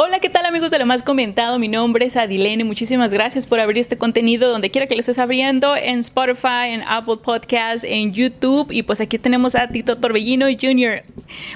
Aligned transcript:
Hola, 0.00 0.20
¿qué 0.20 0.30
tal 0.30 0.46
amigos 0.46 0.70
de 0.70 0.78
lo 0.78 0.86
más 0.86 1.02
comentado? 1.02 1.58
Mi 1.58 1.66
nombre 1.66 2.06
es 2.06 2.16
Adilene. 2.16 2.62
Muchísimas 2.62 3.12
gracias 3.12 3.48
por 3.48 3.58
abrir 3.58 3.78
este 3.78 3.98
contenido 3.98 4.48
donde 4.48 4.70
quiera 4.70 4.86
que 4.86 4.94
lo 4.94 5.00
estés 5.00 5.18
abriendo, 5.18 5.74
en 5.74 5.98
Spotify, 5.98 6.68
en 6.68 6.82
Apple 6.86 7.16
Podcasts, 7.20 7.82
en 7.82 8.12
YouTube. 8.12 8.70
Y 8.70 8.84
pues 8.84 9.00
aquí 9.00 9.18
tenemos 9.18 9.56
a 9.56 9.66
Tito 9.66 9.98
Torbellino 9.98 10.46
Jr. 10.46 11.02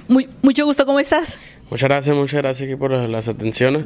Muy, 0.09 0.29
mucho 0.43 0.65
gusto, 0.65 0.85
¿cómo 0.87 0.99
estás? 0.99 1.39
Muchas 1.71 1.89
gracias, 1.89 2.17
muchas 2.17 2.43
gracias 2.43 2.69
aquí 2.69 2.77
por 2.77 2.91
las 2.91 3.29
atenciones. 3.29 3.85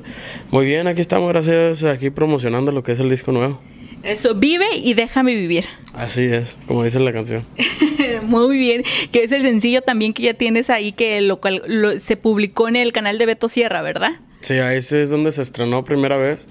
Muy 0.50 0.64
bien, 0.64 0.86
aquí 0.86 1.02
estamos, 1.02 1.28
gracias, 1.28 1.84
aquí 1.84 2.08
promocionando 2.08 2.72
lo 2.72 2.82
que 2.82 2.92
es 2.92 3.00
el 3.00 3.10
disco 3.10 3.32
nuevo. 3.32 3.60
Eso, 4.02 4.36
vive 4.36 4.74
y 4.74 4.94
déjame 4.94 5.34
vivir. 5.34 5.66
Así 5.92 6.22
es, 6.22 6.56
como 6.66 6.82
dice 6.82 6.98
la 6.98 7.12
canción. 7.12 7.44
Muy 8.26 8.56
bien, 8.56 8.84
que 9.12 9.24
es 9.24 9.32
el 9.32 9.42
sencillo 9.42 9.82
también 9.82 10.14
que 10.14 10.22
ya 10.22 10.32
tienes 10.32 10.70
ahí 10.70 10.92
que 10.92 11.20
lo, 11.20 11.40
se 11.98 12.16
publicó 12.16 12.68
en 12.68 12.76
el 12.76 12.92
canal 12.92 13.18
de 13.18 13.26
Beto 13.26 13.50
Sierra, 13.50 13.82
¿verdad? 13.82 14.12
Sí, 14.40 14.54
ahí 14.54 14.78
es 14.78 15.10
donde 15.10 15.32
se 15.32 15.42
estrenó 15.42 15.84
primera 15.84 16.16
vez 16.16 16.48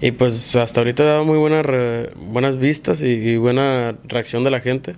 y 0.00 0.12
pues 0.12 0.54
hasta 0.54 0.80
ahorita 0.80 1.02
ha 1.02 1.06
dado 1.06 1.24
muy 1.24 1.38
buenas 1.38 1.66
buenas 2.16 2.56
vistas 2.56 3.02
y, 3.02 3.36
buena 3.36 3.96
reacción 4.04 4.44
de 4.44 4.50
la 4.50 4.60
gente 4.60 4.94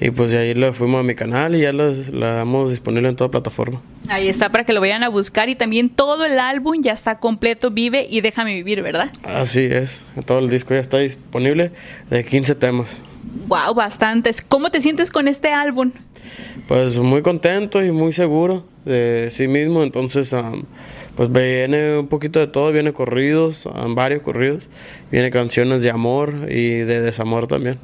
y 0.00 0.10
pues 0.10 0.30
de 0.30 0.38
ahí 0.38 0.54
lo 0.54 0.72
fuimos 0.72 1.00
a 1.00 1.02
mi 1.02 1.14
canal 1.14 1.54
y 1.54 1.60
ya 1.60 1.72
lo, 1.72 1.92
la 2.12 2.32
damos 2.34 2.70
disponible 2.70 3.08
en 3.08 3.16
toda 3.16 3.30
plataforma. 3.30 3.82
Ahí 4.08 4.28
está 4.28 4.50
para 4.50 4.64
que 4.64 4.72
lo 4.72 4.80
vayan 4.80 5.02
a 5.02 5.08
buscar 5.08 5.48
y 5.50 5.54
también 5.54 5.90
todo 5.90 6.24
el 6.24 6.38
álbum 6.38 6.82
ya 6.82 6.92
está 6.92 7.18
completo, 7.18 7.70
vive 7.70 8.06
y 8.08 8.22
déjame 8.22 8.54
vivir, 8.54 8.82
¿verdad? 8.82 9.12
Así 9.22 9.60
es, 9.60 10.00
todo 10.24 10.38
el 10.38 10.48
disco 10.48 10.72
ya 10.72 10.80
está 10.80 10.98
disponible 10.98 11.72
de 12.08 12.24
15 12.24 12.54
temas. 12.54 12.96
Wow, 13.46 13.74
bastantes. 13.74 14.40
¿Cómo 14.40 14.70
te 14.70 14.80
sientes 14.80 15.10
con 15.10 15.28
este 15.28 15.52
álbum? 15.52 15.92
Pues 16.66 16.98
muy 16.98 17.20
contento 17.20 17.82
y 17.84 17.90
muy 17.90 18.12
seguro 18.12 18.64
de 18.84 19.28
sí 19.30 19.46
mismo, 19.48 19.82
entonces 19.82 20.34
pues 21.18 21.32
viene 21.32 21.98
un 21.98 22.06
poquito 22.06 22.38
de 22.38 22.46
todo, 22.46 22.70
viene 22.70 22.92
corridos, 22.92 23.68
varios 23.88 24.22
corridos, 24.22 24.68
viene 25.10 25.30
canciones 25.30 25.82
de 25.82 25.90
amor 25.90 26.46
y 26.48 26.76
de 26.76 27.00
desamor 27.00 27.48
también. 27.48 27.80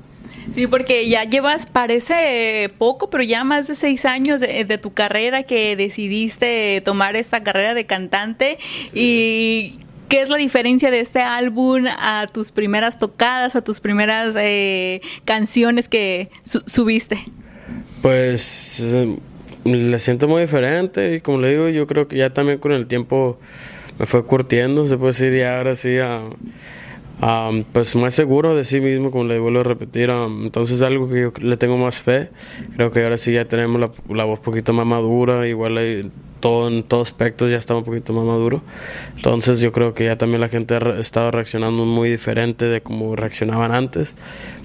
Sí, 0.54 0.68
porque 0.68 1.08
ya 1.08 1.24
llevas, 1.24 1.66
parece 1.66 2.70
poco, 2.78 3.10
pero 3.10 3.24
ya 3.24 3.42
más 3.42 3.66
de 3.66 3.74
seis 3.74 4.04
años 4.04 4.40
de, 4.40 4.78
tu 4.80 4.92
carrera 4.92 5.42
que 5.42 5.74
decidiste 5.74 6.80
tomar 6.84 7.16
esta 7.16 7.42
carrera 7.42 7.74
de 7.74 7.86
cantante. 7.86 8.58
¿Y 8.92 9.80
qué 10.08 10.22
es 10.22 10.28
la 10.28 10.36
diferencia 10.36 10.92
de 10.92 11.00
este 11.00 11.20
álbum 11.20 11.86
a 11.88 12.28
tus 12.32 12.52
primeras 12.52 13.00
tocadas, 13.00 13.56
a 13.56 13.62
tus 13.62 13.80
primeras 13.80 14.36
eh, 14.38 15.00
canciones 15.24 15.88
que 15.88 16.30
subiste? 16.44 17.18
Pues 18.00 18.78
eh, 18.78 19.16
le 19.64 19.98
siento 19.98 20.28
muy 20.28 20.42
diferente 20.42 21.14
y 21.14 21.20
como 21.20 21.40
le 21.40 21.50
digo, 21.50 21.68
yo 21.68 21.86
creo 21.86 22.08
que 22.08 22.16
ya 22.16 22.30
también 22.30 22.58
con 22.58 22.72
el 22.72 22.86
tiempo 22.86 23.38
me 23.98 24.06
fue 24.06 24.24
curtiendo, 24.24 24.86
se 24.86 24.96
puede 24.96 25.12
decir, 25.12 25.34
y 25.34 25.42
ahora 25.42 25.74
sí, 25.74 25.96
pues 27.72 27.96
más 27.96 28.14
seguro 28.14 28.54
de 28.54 28.64
sí 28.64 28.80
mismo, 28.80 29.10
como 29.10 29.24
le 29.24 29.38
vuelvo 29.38 29.60
a 29.60 29.62
repetir, 29.64 30.10
entonces 30.10 30.82
algo 30.82 31.08
que 31.08 31.20
yo 31.22 31.32
le 31.40 31.56
tengo 31.56 31.78
más 31.78 32.02
fe, 32.02 32.30
creo 32.76 32.90
que 32.90 33.02
ahora 33.02 33.16
sí 33.16 33.32
ya 33.32 33.46
tenemos 33.46 33.80
la, 33.80 33.90
la 34.14 34.24
voz 34.24 34.40
un 34.40 34.44
poquito 34.44 34.72
más 34.72 34.86
madura, 34.86 35.46
igual 35.46 35.78
hay 35.78 36.10
todo 36.44 36.68
en 36.68 36.82
todos 36.82 37.08
aspectos 37.08 37.50
ya 37.50 37.56
está 37.56 37.74
un 37.74 37.84
poquito 37.84 38.12
más 38.12 38.26
maduro. 38.26 38.60
Entonces 39.16 39.62
yo 39.62 39.72
creo 39.72 39.94
que 39.94 40.04
ya 40.04 40.18
también 40.18 40.42
la 40.42 40.50
gente 40.50 40.74
ha 40.74 41.00
estado 41.00 41.30
reaccionando 41.30 41.86
muy 41.86 42.10
diferente 42.10 42.66
de 42.66 42.82
cómo 42.82 43.16
reaccionaban 43.16 43.72
antes 43.72 44.14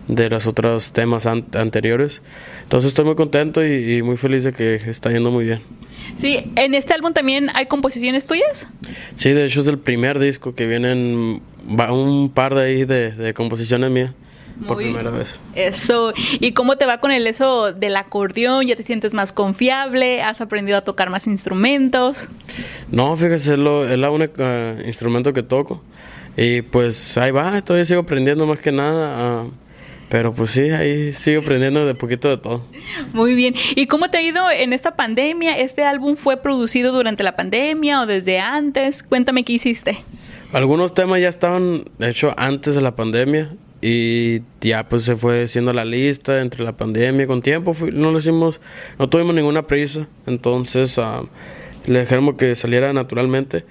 de 0.09 0.29
los 0.29 0.45
otros 0.45 0.91
temas 0.91 1.25
anteriores. 1.25 2.21
Entonces 2.63 2.89
estoy 2.89 3.05
muy 3.05 3.15
contento 3.15 3.65
y, 3.65 4.01
muy 4.01 4.17
feliz 4.17 4.43
de 4.43 4.51
que 4.51 4.75
está 4.75 5.09
yendo 5.09 5.31
muy 5.31 5.45
bien. 5.45 5.61
Sí, 6.17 6.51
¿en 6.57 6.75
este 6.75 6.93
álbum 6.93 7.13
también 7.13 7.49
hay 7.53 7.67
composiciones 7.67 8.27
tuyas? 8.27 8.67
Sí, 9.15 9.31
de 9.31 9.45
hecho 9.45 9.61
es 9.61 9.67
el 9.67 9.79
primer 9.79 10.19
disco 10.19 10.53
que 10.53 10.67
vienen 10.67 11.41
un 11.65 12.29
par 12.33 12.55
de 12.55 12.61
ahí 12.61 12.83
de, 12.83 13.11
de 13.11 13.33
composiciones 13.33 13.89
mías 13.89 14.11
por 14.67 14.77
primera 14.77 15.09
vez. 15.09 15.39
Eso. 15.55 16.13
¿Y 16.39 16.51
cómo 16.53 16.77
te 16.77 16.85
va 16.85 16.99
con 16.99 17.11
el 17.11 17.27
eso 17.27 17.73
del 17.73 17.95
acordeón? 17.95 18.67
¿Ya 18.67 18.75
te 18.75 18.83
sientes 18.83 19.13
más 19.13 19.33
confiable? 19.33 20.21
¿Has 20.21 20.41
aprendido 20.41 20.77
a 20.77 20.81
tocar 20.81 21.09
más 21.09 21.27
instrumentos? 21.27 22.29
No, 22.91 23.15
fíjese, 23.17 23.53
es, 23.53 23.59
lo, 23.59 23.87
es 23.87 23.97
la 23.97 24.11
única 24.11 24.75
instrumento 24.85 25.33
que 25.33 25.43
toco. 25.43 25.81
Y 26.37 26.61
pues 26.61 27.17
ahí 27.17 27.31
va, 27.31 27.61
todavía 27.61 27.85
sigo 27.85 28.01
aprendiendo 28.01 28.45
más 28.45 28.59
que 28.59 28.71
nada. 28.71 29.15
Ah, 29.17 29.45
pero 30.09 30.33
pues 30.33 30.51
sí, 30.51 30.71
ahí 30.71 31.13
sigo 31.13 31.41
aprendiendo 31.41 31.85
de 31.85 31.95
poquito 31.95 32.29
de 32.29 32.37
todo. 32.37 32.65
Muy 33.13 33.35
bien. 33.35 33.53
¿Y 33.75 33.87
cómo 33.87 34.09
te 34.09 34.17
ha 34.17 34.21
ido 34.21 34.49
en 34.49 34.73
esta 34.73 34.95
pandemia? 34.95 35.57
¿Este 35.57 35.83
álbum 35.83 36.15
fue 36.15 36.37
producido 36.37 36.91
durante 36.91 37.23
la 37.23 37.35
pandemia 37.35 38.01
o 38.01 38.05
desde 38.05 38.39
antes? 38.39 39.03
Cuéntame 39.03 39.43
qué 39.43 39.53
hiciste. 39.53 39.99
Algunos 40.51 40.95
temas 40.95 41.19
ya 41.19 41.29
estaban 41.29 41.85
hechos 41.99 42.33
antes 42.37 42.73
de 42.73 42.81
la 42.81 42.95
pandemia 42.95 43.51
y 43.81 44.41
ya 44.61 44.89
pues 44.89 45.03
se 45.03 45.15
fue 45.15 45.43
haciendo 45.43 45.71
la 45.71 45.85
lista 45.85 46.41
entre 46.41 46.63
la 46.63 46.75
pandemia 46.75 47.27
con 47.27 47.41
tiempo 47.41 47.73
no 47.93 48.11
lo 48.11 48.17
hicimos 48.17 48.59
no 48.97 49.09
tuvimos 49.09 49.33
ninguna 49.35 49.67
prisa. 49.67 50.07
Entonces 50.25 50.97
uh, 50.97 51.27
le 51.85 51.99
dejamos 51.99 52.35
que 52.35 52.55
saliera 52.55 52.91
naturalmente 52.93 53.63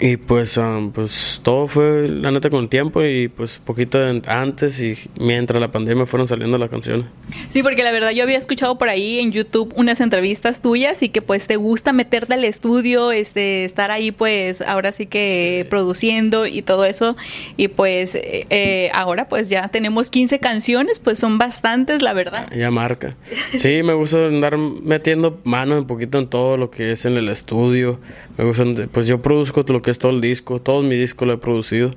y 0.00 0.16
pues, 0.16 0.56
um, 0.56 0.92
pues 0.92 1.40
todo 1.42 1.66
fue 1.66 2.08
la 2.08 2.30
neta 2.30 2.50
con 2.50 2.62
el 2.62 2.68
tiempo 2.68 3.02
y 3.04 3.28
pues 3.28 3.58
poquito 3.58 3.98
antes 4.26 4.80
y 4.80 4.96
mientras 5.18 5.60
la 5.60 5.72
pandemia 5.72 6.06
fueron 6.06 6.28
saliendo 6.28 6.58
las 6.58 6.68
canciones. 6.68 7.06
Sí, 7.48 7.62
porque 7.62 7.82
la 7.82 7.90
verdad 7.90 8.10
yo 8.10 8.22
había 8.22 8.38
escuchado 8.38 8.78
por 8.78 8.88
ahí 8.88 9.18
en 9.18 9.32
YouTube 9.32 9.72
unas 9.76 10.00
entrevistas 10.00 10.60
tuyas 10.60 11.02
y 11.02 11.08
que 11.08 11.22
pues 11.22 11.46
te 11.46 11.56
gusta 11.56 11.92
meterte 11.92 12.34
al 12.34 12.44
estudio, 12.44 13.12
este, 13.12 13.64
estar 13.64 13.90
ahí 13.90 14.12
pues 14.12 14.60
ahora 14.62 14.92
sí 14.92 15.06
que 15.06 15.66
produciendo 15.70 16.46
y 16.46 16.62
todo 16.62 16.84
eso. 16.84 17.16
Y 17.56 17.68
pues 17.68 18.14
eh, 18.14 18.46
eh, 18.50 18.90
ahora 18.94 19.28
pues 19.28 19.48
ya 19.48 19.68
tenemos 19.68 20.10
15 20.10 20.38
canciones, 20.38 21.00
pues 21.00 21.18
son 21.18 21.38
bastantes 21.38 22.02
la 22.02 22.12
verdad. 22.12 22.50
Ya 22.54 22.70
marca. 22.70 23.16
Sí, 23.56 23.82
me 23.82 23.94
gusta 23.94 24.26
andar 24.26 24.56
metiendo 24.58 25.40
mano 25.44 25.78
un 25.78 25.86
poquito 25.86 26.18
en 26.18 26.28
todo 26.28 26.56
lo 26.56 26.70
que 26.70 26.92
es 26.92 27.04
en 27.04 27.16
el 27.16 27.28
estudio. 27.28 28.00
Me 28.36 28.44
gusta, 28.44 28.64
pues 28.92 29.06
yo 29.06 29.20
produzco 29.20 29.64
lo 29.78 29.82
que 29.82 29.92
es 29.92 29.98
todo 29.98 30.10
el 30.10 30.20
disco, 30.20 30.60
todo 30.60 30.82
mi 30.82 30.96
disco 30.96 31.24
lo 31.24 31.34
he 31.34 31.38
producido. 31.38 31.92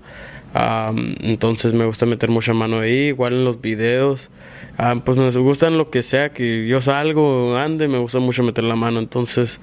entonces 1.23 1.73
me 1.73 1.85
gusta 1.85 2.05
meter 2.05 2.29
mucha 2.29 2.53
mano 2.53 2.79
ahí, 2.79 3.07
igual 3.07 3.33
en 3.33 3.43
los 3.43 3.59
videos. 3.59 4.29
pues 5.03 5.17
me 5.17 5.31
gustan 5.31 5.79
lo 5.79 5.89
que 5.89 6.03
sea, 6.03 6.31
que 6.31 6.67
yo 6.67 6.79
salgo, 6.79 7.57
ande, 7.57 7.87
me 7.87 7.97
gusta 7.97 8.19
mucho 8.19 8.43
meter 8.43 8.65
la 8.65 8.75
mano. 8.75 8.99
Entonces, 8.99 9.61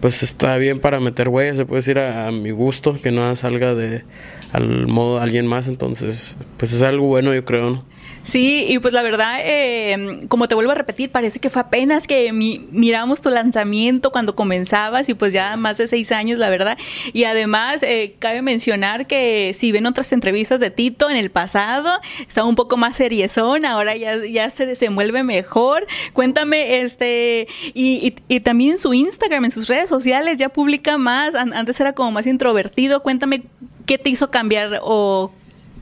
pues 0.00 0.22
está 0.22 0.56
bien 0.56 0.80
para 0.80 0.98
meter 0.98 1.28
huellas, 1.28 1.58
se 1.58 1.66
puede 1.66 1.80
decir 1.80 1.98
a, 1.98 2.28
a 2.28 2.32
mi 2.32 2.52
gusto, 2.52 2.98
que 3.02 3.10
no 3.10 3.36
salga 3.36 3.74
de 3.74 4.04
al 4.52 4.86
modo 4.86 5.20
alguien 5.20 5.46
más. 5.46 5.68
Entonces, 5.68 6.38
pues 6.56 6.72
es 6.72 6.80
algo 6.80 7.06
bueno, 7.06 7.34
yo 7.34 7.44
creo, 7.44 7.70
¿no? 7.70 7.84
Sí, 8.24 8.66
y 8.68 8.78
pues 8.78 8.92
la 8.92 9.00
verdad, 9.00 9.38
eh, 9.42 10.26
como 10.28 10.48
te 10.48 10.54
vuelvo 10.54 10.72
a 10.72 10.74
repetir, 10.74 11.10
parece 11.10 11.40
que 11.40 11.48
fue 11.48 11.62
apenas 11.62 12.06
que 12.06 12.30
miramos 12.32 13.22
tu 13.22 13.30
lanzamiento 13.30 14.12
cuando 14.12 14.36
comenzabas 14.36 15.08
y 15.08 15.14
pues 15.14 15.32
ya 15.32 15.56
más 15.56 15.78
de 15.78 15.86
seis 15.86 16.12
años, 16.12 16.38
la 16.38 16.50
verdad. 16.50 16.76
Y 17.14 17.24
además, 17.24 17.82
eh, 17.82 18.16
cabe 18.18 18.42
mencionar 18.42 19.06
que 19.06 19.54
si 19.54 19.72
ven 19.72 19.86
otras 19.86 20.12
entrevistas 20.12 20.60
de 20.60 20.70
Tito 20.70 21.08
en 21.08 21.16
el 21.16 21.30
pasado, 21.30 22.00
estaba 22.26 22.46
un 22.46 22.54
poco 22.54 22.76
más 22.76 22.96
seriezón, 22.96 23.64
ahora 23.64 23.96
ya, 23.96 24.22
ya 24.26 24.50
se 24.50 24.66
desenvuelve 24.66 25.22
mejor. 25.22 25.86
Cuéntame, 26.12 26.82
este, 26.82 27.48
y, 27.72 28.06
y, 28.06 28.14
y 28.28 28.40
también 28.40 28.72
en 28.72 28.78
su 28.78 28.92
Instagram, 28.92 29.46
en 29.46 29.50
sus 29.50 29.68
redes 29.68 29.88
sociales, 29.88 30.36
ya 30.36 30.50
publica 30.50 30.98
más, 30.98 31.34
antes 31.34 31.80
era 31.80 31.94
como 31.94 32.10
más 32.10 32.26
introvertido. 32.26 33.02
Cuéntame 33.02 33.44
qué 33.86 33.96
te 33.96 34.10
hizo 34.10 34.30
cambiar 34.30 34.80
o 34.82 35.32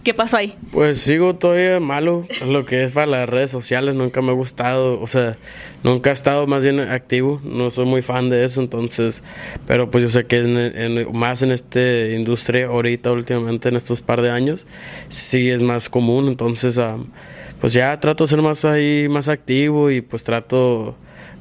¿Qué 0.06 0.14
pasó 0.14 0.36
ahí? 0.36 0.54
Pues 0.70 1.00
sigo 1.00 1.34
todavía 1.34 1.80
malo 1.80 2.28
lo 2.46 2.64
que 2.64 2.84
es 2.84 2.92
para 2.92 3.08
las 3.08 3.28
redes 3.28 3.50
sociales, 3.50 3.96
nunca 3.96 4.22
me 4.22 4.30
ha 4.30 4.34
gustado, 4.34 5.00
o 5.00 5.08
sea, 5.08 5.32
nunca 5.82 6.10
he 6.10 6.12
estado 6.12 6.46
más 6.46 6.62
bien 6.62 6.78
activo, 6.78 7.40
no 7.42 7.72
soy 7.72 7.86
muy 7.86 8.02
fan 8.02 8.30
de 8.30 8.44
eso, 8.44 8.60
entonces, 8.60 9.24
pero 9.66 9.90
pues 9.90 10.04
yo 10.04 10.10
sé 10.10 10.24
que 10.26 10.38
en, 10.38 11.12
más 11.12 11.42
en 11.42 11.50
esta 11.50 11.80
industria 11.80 12.66
ahorita, 12.66 13.10
últimamente, 13.10 13.68
en 13.68 13.74
estos 13.74 14.00
par 14.00 14.22
de 14.22 14.30
años, 14.30 14.68
sí 15.08 15.50
es 15.50 15.60
más 15.60 15.88
común, 15.88 16.28
entonces, 16.28 16.78
ah, 16.78 16.98
pues 17.60 17.72
ya 17.72 17.98
trato 18.00 18.24
de 18.24 18.28
ser 18.28 18.42
más 18.42 18.64
ahí, 18.64 19.08
más 19.08 19.28
activo 19.28 19.90
y 19.90 20.00
pues 20.00 20.24
trato 20.24 20.96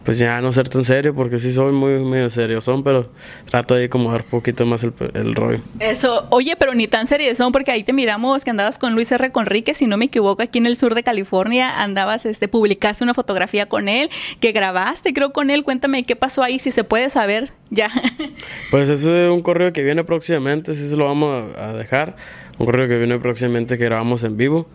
pues 0.05 0.19
ya 0.19 0.39
no 0.39 0.53
ser 0.53 0.69
tan 0.69 0.85
serio, 0.85 1.15
porque 1.15 1.39
sí 1.39 1.51
soy 1.51 1.73
muy 1.73 1.93
medio 2.05 2.29
serio 2.29 2.61
son, 2.61 2.83
pero 2.83 3.09
trato 3.49 3.73
de 3.73 3.85
acomodar 3.85 4.21
un 4.21 4.29
poquito 4.29 4.63
más 4.63 4.83
el, 4.83 4.93
el 5.15 5.33
rollo. 5.33 5.61
Eso, 5.79 6.27
oye, 6.29 6.55
pero 6.55 6.75
ni 6.75 6.87
tan 6.87 7.07
serio 7.07 7.33
son, 7.33 7.51
porque 7.51 7.71
ahí 7.71 7.83
te 7.83 7.91
miramos 7.91 8.43
que 8.43 8.51
andabas 8.51 8.77
con 8.77 8.93
Luis 8.93 9.11
R. 9.11 9.31
Conrique, 9.31 9.73
si 9.73 9.87
no 9.87 9.97
me 9.97 10.05
equivoco, 10.05 10.43
aquí 10.43 10.59
en 10.59 10.67
el 10.67 10.77
sur 10.77 10.93
de 10.93 11.01
California, 11.01 11.81
andabas, 11.81 12.27
este, 12.27 12.47
publicaste 12.47 13.03
una 13.03 13.15
fotografía 13.15 13.65
con 13.65 13.89
él, 13.89 14.11
que 14.39 14.51
grabaste, 14.51 15.11
creo, 15.11 15.33
con 15.33 15.49
él, 15.49 15.63
cuéntame 15.63 16.03
qué 16.03 16.15
pasó 16.15 16.43
ahí, 16.43 16.59
si 16.59 16.71
se 16.71 16.83
puede 16.83 17.09
saber, 17.09 17.51
ya. 17.71 17.89
Pues 18.69 18.89
ese 18.89 19.25
es 19.25 19.31
un 19.31 19.41
correo 19.41 19.73
que 19.73 19.83
viene 19.83 20.03
próximamente, 20.03 20.75
sí 20.75 20.87
se 20.87 20.95
lo 20.95 21.05
vamos 21.05 21.55
a, 21.57 21.73
dejar, 21.73 22.15
un 22.59 22.67
correo 22.67 22.87
que 22.87 22.97
viene 22.97 23.17
próximamente 23.17 23.77
que 23.77 23.85
grabamos 23.85 24.23
en 24.23 24.37
vivo, 24.37 24.67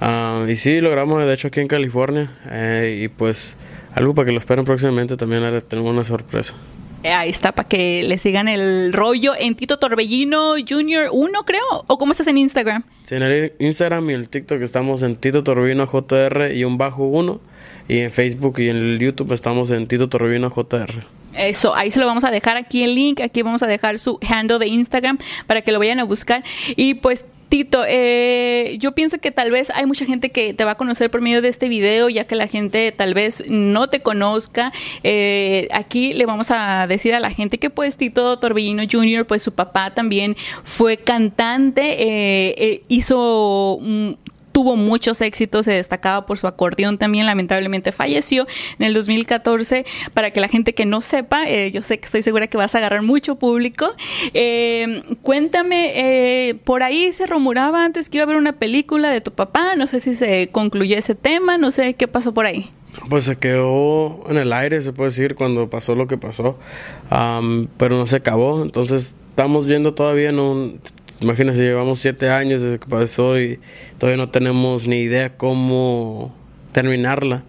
ah, 0.00 0.44
y 0.48 0.56
sí, 0.56 0.80
lo 0.80 0.90
grabamos 0.90 1.24
de 1.24 1.32
hecho 1.32 1.48
aquí 1.48 1.60
en 1.60 1.68
California, 1.68 2.30
eh, 2.50 3.02
y 3.04 3.08
pues 3.08 3.56
algo 3.94 4.14
para 4.14 4.26
que 4.26 4.32
lo 4.32 4.38
esperen 4.38 4.64
próximamente 4.64 5.16
también 5.16 5.42
tenemos 5.68 5.90
una 5.90 6.04
sorpresa. 6.04 6.54
Eh, 7.02 7.12
ahí 7.12 7.30
está, 7.30 7.52
para 7.52 7.68
que 7.68 8.02
le 8.02 8.18
sigan 8.18 8.48
el 8.48 8.92
rollo 8.92 9.34
en 9.38 9.54
Tito 9.54 9.78
Torbellino 9.78 10.54
Junior 10.68 11.08
1, 11.12 11.44
creo. 11.44 11.84
¿O 11.86 11.98
cómo 11.98 12.10
estás 12.10 12.26
en 12.26 12.36
Instagram? 12.36 12.82
Sí, 13.04 13.14
en 13.14 13.22
el 13.22 13.52
Instagram 13.60 14.10
y 14.10 14.14
el 14.14 14.28
TikTok 14.28 14.60
estamos 14.60 15.02
en 15.02 15.14
Tito 15.14 15.44
Torbellino 15.44 15.86
JR 15.86 16.52
y 16.52 16.64
un 16.64 16.78
bajo 16.78 17.04
1. 17.04 17.40
Y 17.88 18.00
en 18.00 18.10
Facebook 18.10 18.58
y 18.58 18.70
en 18.70 18.76
el 18.76 18.98
YouTube 18.98 19.32
estamos 19.32 19.70
en 19.70 19.86
Tito 19.86 20.08
Torbellino 20.08 20.50
JR. 20.50 21.06
Eso, 21.34 21.76
ahí 21.76 21.92
se 21.92 22.00
lo 22.00 22.06
vamos 22.06 22.24
a 22.24 22.32
dejar 22.32 22.56
aquí 22.56 22.82
el 22.82 22.94
link, 22.94 23.20
aquí 23.20 23.42
vamos 23.42 23.62
a 23.62 23.66
dejar 23.66 24.00
su 24.00 24.18
handle 24.28 24.58
de 24.58 24.66
Instagram 24.66 25.18
para 25.46 25.62
que 25.62 25.70
lo 25.70 25.78
vayan 25.78 26.00
a 26.00 26.04
buscar. 26.04 26.42
Y 26.74 26.94
pues 26.94 27.24
Tito, 27.48 27.84
eh, 27.86 28.76
yo 28.80 28.92
pienso 28.92 29.18
que 29.18 29.30
tal 29.30 29.50
vez 29.50 29.70
hay 29.70 29.86
mucha 29.86 30.04
gente 30.04 30.30
que 30.30 30.52
te 30.52 30.64
va 30.64 30.72
a 30.72 30.74
conocer 30.76 31.10
por 31.10 31.20
medio 31.20 31.42
de 31.42 31.48
este 31.48 31.68
video, 31.68 32.08
ya 32.08 32.26
que 32.26 32.34
la 32.34 32.48
gente 32.48 32.90
tal 32.92 33.14
vez 33.14 33.44
no 33.48 33.88
te 33.88 34.00
conozca. 34.00 34.72
Eh, 35.04 35.68
aquí 35.72 36.12
le 36.12 36.26
vamos 36.26 36.50
a 36.50 36.86
decir 36.86 37.14
a 37.14 37.20
la 37.20 37.30
gente 37.30 37.58
que 37.58 37.70
pues 37.70 37.96
Tito 37.96 38.38
Torbellino 38.38 38.82
Jr., 38.90 39.26
pues 39.26 39.42
su 39.42 39.54
papá 39.54 39.94
también 39.94 40.36
fue 40.64 40.96
cantante, 40.96 41.96
eh, 41.98 42.82
hizo 42.88 43.78
tuvo 44.56 44.74
muchos 44.74 45.20
éxitos, 45.20 45.66
se 45.66 45.72
destacaba 45.72 46.24
por 46.24 46.38
su 46.38 46.46
acordeón 46.46 46.96
también, 46.96 47.26
lamentablemente 47.26 47.92
falleció 47.92 48.46
en 48.78 48.86
el 48.86 48.94
2014. 48.94 49.84
Para 50.14 50.30
que 50.30 50.40
la 50.40 50.48
gente 50.48 50.72
que 50.72 50.86
no 50.86 51.02
sepa, 51.02 51.46
eh, 51.46 51.70
yo 51.72 51.82
sé 51.82 51.98
que 51.98 52.06
estoy 52.06 52.22
segura 52.22 52.46
que 52.46 52.56
vas 52.56 52.74
a 52.74 52.78
agarrar 52.78 53.02
mucho 53.02 53.36
público. 53.36 53.90
Eh, 54.32 55.02
cuéntame, 55.20 55.92
eh, 55.94 56.54
por 56.54 56.82
ahí 56.82 57.12
se 57.12 57.26
rumoraba 57.26 57.84
antes 57.84 58.08
que 58.08 58.16
iba 58.16 58.22
a 58.22 58.28
haber 58.28 58.38
una 58.38 58.54
película 58.54 59.10
de 59.10 59.20
tu 59.20 59.30
papá, 59.30 59.76
no 59.76 59.86
sé 59.86 60.00
si 60.00 60.14
se 60.14 60.48
concluyó 60.50 60.96
ese 60.96 61.14
tema, 61.14 61.58
no 61.58 61.70
sé 61.70 61.92
qué 61.92 62.08
pasó 62.08 62.32
por 62.32 62.46
ahí. 62.46 62.70
Pues 63.10 63.24
se 63.24 63.36
quedó 63.36 64.24
en 64.30 64.38
el 64.38 64.54
aire, 64.54 64.80
se 64.80 64.94
puede 64.94 65.10
decir, 65.10 65.34
cuando 65.34 65.68
pasó 65.68 65.94
lo 65.94 66.06
que 66.06 66.16
pasó, 66.16 66.58
pero 67.10 67.98
no 67.98 68.06
se 68.06 68.16
acabó. 68.16 68.62
Entonces 68.62 69.14
estamos 69.28 69.68
yendo 69.68 69.92
todavía 69.92 70.30
en 70.30 70.38
un, 70.38 70.80
Imagínense, 71.20 71.62
llevamos 71.62 72.00
siete 72.00 72.28
años 72.28 72.62
desde 72.62 72.78
que 72.78 72.86
pasó 72.86 73.40
y 73.40 73.58
todavía 73.98 74.22
no 74.22 74.30
tenemos 74.30 74.86
ni 74.86 74.98
idea 74.98 75.36
cómo 75.36 76.34
terminarla. 76.72 77.42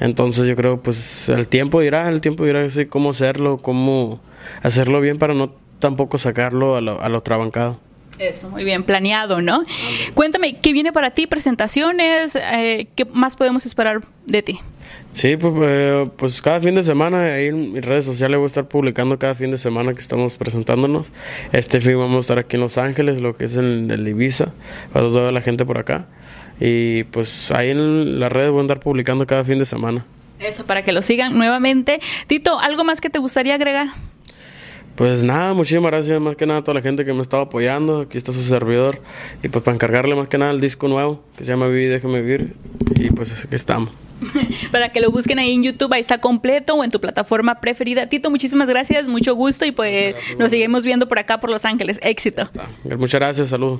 Entonces 0.00 0.46
yo 0.46 0.56
creo 0.56 0.82
pues 0.82 1.28
el 1.28 1.48
tiempo 1.48 1.80
dirá, 1.80 2.08
el 2.08 2.20
tiempo 2.20 2.44
dirá 2.44 2.64
así 2.64 2.86
cómo 2.86 3.10
hacerlo, 3.10 3.58
cómo 3.58 4.20
hacerlo 4.62 5.00
bien 5.00 5.18
para 5.18 5.32
no 5.32 5.54
tampoco 5.78 6.18
sacarlo 6.18 6.76
a 6.76 6.80
lo, 6.80 7.00
a 7.00 7.08
lo 7.08 7.22
trabancado. 7.22 7.80
Eso, 8.18 8.48
muy 8.48 8.64
bien, 8.64 8.82
planeado, 8.82 9.42
¿no? 9.42 9.64
Cuéntame, 10.14 10.58
¿qué 10.58 10.72
viene 10.72 10.92
para 10.92 11.10
ti? 11.10 11.26
¿Presentaciones? 11.26 12.34
Eh, 12.36 12.88
¿Qué 12.94 13.04
más 13.04 13.36
podemos 13.36 13.66
esperar 13.66 14.00
de 14.26 14.42
ti? 14.42 14.60
Sí, 15.12 15.36
pues, 15.36 15.54
eh, 15.62 16.10
pues 16.16 16.42
cada 16.42 16.60
fin 16.60 16.74
de 16.74 16.82
semana 16.82 17.24
ahí 17.24 17.46
en 17.46 17.72
mis 17.72 17.84
redes 17.84 18.04
sociales 18.04 18.36
voy 18.36 18.44
a 18.44 18.48
estar 18.48 18.68
publicando 18.68 19.18
cada 19.18 19.34
fin 19.34 19.50
de 19.50 19.58
semana 19.58 19.94
que 19.94 20.00
estamos 20.00 20.36
presentándonos. 20.36 21.08
Este 21.52 21.80
fin 21.80 21.98
vamos 21.98 22.16
a 22.16 22.20
estar 22.20 22.38
aquí 22.38 22.56
en 22.56 22.62
Los 22.62 22.76
Ángeles, 22.76 23.18
lo 23.20 23.36
que 23.36 23.44
es 23.44 23.56
el, 23.56 23.90
el 23.90 24.06
Ibiza, 24.06 24.52
para 24.92 25.06
toda 25.06 25.32
la 25.32 25.40
gente 25.40 25.64
por 25.64 25.78
acá. 25.78 26.06
Y 26.60 27.04
pues 27.04 27.50
ahí 27.52 27.70
en 27.70 28.20
las 28.20 28.30
redes 28.30 28.50
voy 28.50 28.58
a 28.58 28.60
andar 28.62 28.80
publicando 28.80 29.26
cada 29.26 29.44
fin 29.44 29.58
de 29.58 29.64
semana. 29.64 30.04
Eso, 30.38 30.66
para 30.66 30.84
que 30.84 30.92
lo 30.92 31.02
sigan 31.02 31.36
nuevamente. 31.36 32.00
Tito, 32.26 32.58
¿algo 32.58 32.84
más 32.84 33.00
que 33.00 33.08
te 33.08 33.18
gustaría 33.18 33.54
agregar? 33.54 33.88
Pues 34.96 35.24
nada, 35.24 35.52
muchísimas 35.52 35.90
gracias 35.90 36.20
más 36.20 36.36
que 36.36 36.46
nada 36.46 36.60
a 36.60 36.64
toda 36.64 36.74
la 36.76 36.82
gente 36.82 37.04
que 37.04 37.12
me 37.12 37.22
estaba 37.22 37.44
apoyando. 37.44 38.00
Aquí 38.00 38.18
está 38.18 38.32
su 38.32 38.42
servidor. 38.44 39.00
Y 39.42 39.48
pues 39.48 39.62
para 39.62 39.74
encargarle 39.74 40.14
más 40.14 40.28
que 40.28 40.38
nada 40.38 40.50
el 40.50 40.60
disco 40.60 40.88
nuevo 40.88 41.22
que 41.36 41.44
se 41.44 41.52
llama 41.52 41.68
Vivi, 41.68 41.86
déjame 41.86 42.22
vivir. 42.22 42.54
Y 42.94 43.10
pues 43.10 43.44
aquí 43.44 43.54
estamos. 43.54 43.90
Para 44.72 44.90
que 44.90 45.00
lo 45.00 45.10
busquen 45.10 45.38
ahí 45.38 45.52
en 45.52 45.62
YouTube, 45.62 45.92
ahí 45.92 46.00
está 46.00 46.18
completo 46.18 46.74
o 46.74 46.84
en 46.84 46.90
tu 46.90 47.00
plataforma 47.00 47.60
preferida. 47.60 48.08
Tito, 48.08 48.30
muchísimas 48.30 48.68
gracias, 48.68 49.08
mucho 49.08 49.34
gusto 49.34 49.64
y 49.64 49.72
pues 49.72 50.14
nos 50.38 50.50
seguimos 50.50 50.84
viendo 50.84 51.08
por 51.08 51.18
acá 51.18 51.40
por 51.40 51.50
Los 51.50 51.64
Ángeles. 51.64 51.98
Éxito. 52.02 52.50
Muchas 52.84 53.20
gracias, 53.20 53.48
saludos. 53.48 53.74